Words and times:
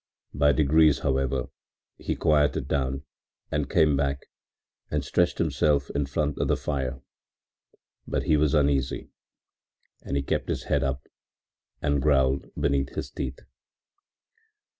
By 0.33 0.51
degrees, 0.51 0.97
however, 1.01 1.49
he 1.95 2.15
quieted 2.15 2.67
down 2.67 3.03
and 3.51 3.69
came 3.69 3.95
back 3.95 4.25
and 4.89 5.05
stretched 5.05 5.37
himself 5.37 5.91
in 5.91 6.07
front 6.07 6.39
of 6.39 6.47
the 6.47 6.57
fire, 6.57 7.03
but 8.07 8.23
he 8.23 8.35
was 8.35 8.55
uneasy 8.55 9.11
and 10.01 10.25
kept 10.25 10.49
his 10.49 10.63
head 10.63 10.81
up 10.81 11.03
and 11.83 12.01
growled 12.01 12.51
between 12.59 12.87
his 12.87 13.11
teeth. 13.11 13.41